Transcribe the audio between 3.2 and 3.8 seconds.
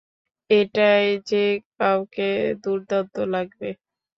লাগবে।